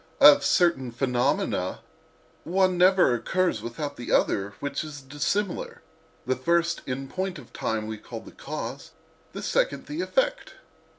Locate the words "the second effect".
9.33-10.55